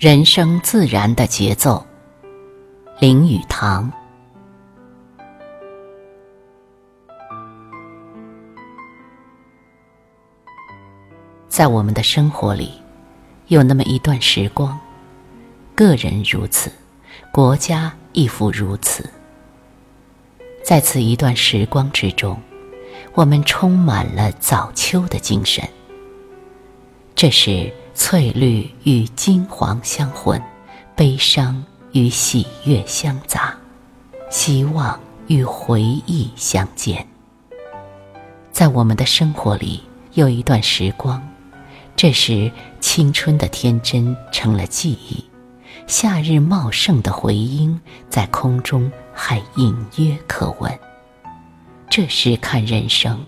[0.00, 1.86] 人生自然的节奏。
[3.00, 3.92] 林语堂。
[11.50, 12.72] 在我们的生活里，
[13.48, 14.80] 有那么一段时光，
[15.74, 16.72] 个人如此，
[17.30, 19.04] 国家亦复如此。
[20.64, 22.40] 在此一段时光之中，
[23.12, 25.62] 我们充满了早秋的精神。
[27.14, 30.40] 这是翠绿与金黄相混，
[30.94, 31.62] 悲伤
[31.92, 33.54] 与喜悦相杂，
[34.30, 37.06] 希望与回忆相见。
[38.52, 39.82] 在我们的生活里，
[40.14, 41.22] 有一段时光。
[41.96, 42.50] 这时，
[42.80, 45.22] 青春的天真成了记忆，
[45.86, 47.78] 夏日茂盛的回音
[48.08, 50.78] 在空中还隐约可闻。
[51.90, 53.22] 这时看人生，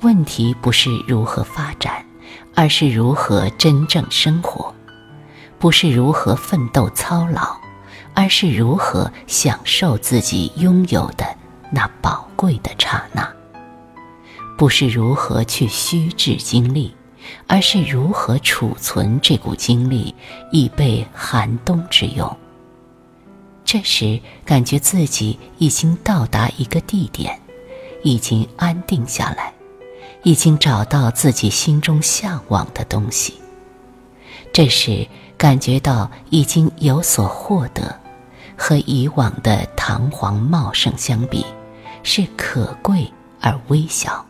[0.00, 2.04] 问题不是如何发展，
[2.54, 4.72] 而是如何真正生活；
[5.58, 7.56] 不是如何奋斗操劳，
[8.14, 11.24] 而是如何享受自己拥有的
[11.70, 13.22] 那宝贵的刹那；
[14.56, 16.94] 不是如何去虚掷精力。
[17.46, 20.14] 而是如何储存这股精力，
[20.52, 22.36] 以备寒冬之用。
[23.64, 27.40] 这时，感觉自己已经到达一个地点，
[28.02, 29.54] 已经安定下来，
[30.24, 33.34] 已经找到自己心中向往的东西。
[34.52, 35.06] 这时，
[35.38, 37.98] 感觉到已经有所获得，
[38.56, 41.46] 和以往的堂皇茂盛相比，
[42.02, 44.26] 是可贵而微小，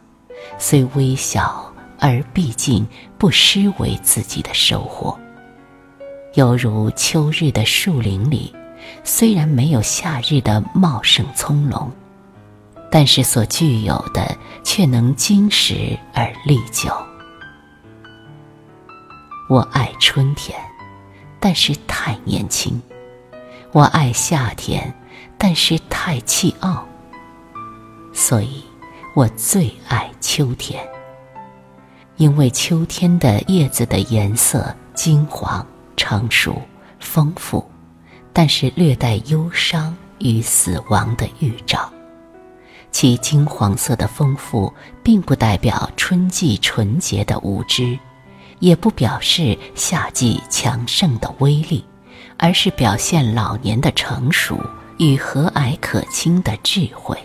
[0.58, 1.70] 虽微小。
[2.00, 5.16] 而毕竟不失为自己的收获，
[6.34, 8.54] 犹如秋日的树林里，
[9.04, 11.88] 虽然没有夏日的茂盛葱茏，
[12.94, 16.92] 但是所具有的却能经时而历久。
[19.50, 20.56] 我爱春天，
[21.40, 22.80] 但是太年轻；
[23.72, 24.94] 我爱夏天，
[25.36, 26.86] 但是太气傲。
[28.12, 28.62] 所以，
[29.16, 30.80] 我最爱秋天。
[32.14, 35.66] 因为秋天的叶子的颜色金黄、
[35.96, 36.62] 成熟、
[37.00, 37.68] 丰富，
[38.32, 41.92] 但是略带忧伤与死亡的预兆。
[42.94, 44.72] 其金黄色的丰富，
[45.02, 47.98] 并不代表春季纯洁的无知，
[48.60, 51.84] 也不表示夏季强盛的威力，
[52.38, 54.56] 而是表现老年的成熟
[54.98, 57.18] 与和蔼可亲的智慧。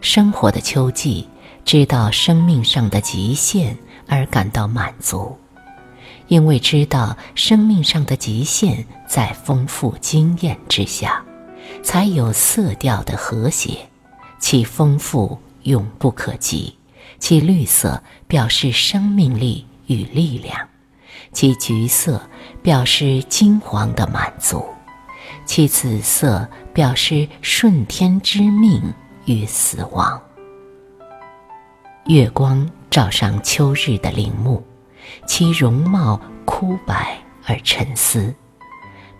[0.00, 1.28] 生活的秋季。
[1.64, 3.76] 知道生命上的极限
[4.06, 5.36] 而感到满足，
[6.28, 11.22] 因为知道生命上的极限在丰富经验之下，
[11.82, 13.86] 才有色调的和谐，
[14.38, 16.74] 其丰富永不可及，
[17.18, 20.68] 其绿色表示生命力与力量，
[21.32, 22.22] 其橘色
[22.62, 24.64] 表示金黄的满足，
[25.44, 28.80] 其紫色表示顺天之命
[29.26, 30.20] 与死亡。
[32.06, 34.64] 月光照上秋日的陵墓，
[35.26, 38.32] 其容貌枯白而沉思；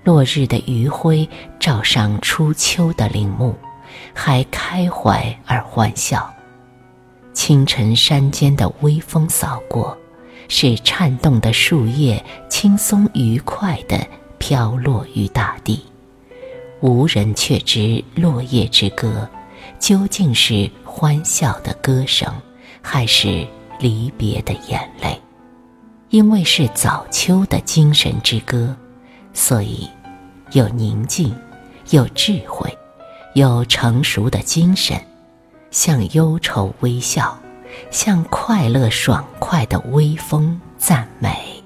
[0.04, 1.28] 落日的余晖
[1.60, 3.54] 照上初秋的陵墓，
[4.14, 6.32] 还开怀而欢笑。
[7.32, 9.96] 清晨山间的微风扫过，
[10.48, 14.06] 使颤动的树叶轻松愉快地
[14.38, 15.84] 飘落于大地。
[16.80, 19.28] 无人却知落叶之歌，
[19.78, 22.32] 究竟是欢笑的歌声。
[22.80, 23.46] 还是
[23.80, 25.20] 离别的眼泪，
[26.08, 28.74] 因为是早秋的精神之歌，
[29.34, 29.86] 所以
[30.52, 31.36] 有宁静，
[31.90, 32.67] 有智慧，
[33.34, 35.00] 有成熟的精神，
[35.70, 37.38] 向忧愁微笑，
[37.90, 41.57] 向快乐爽快的微风赞美。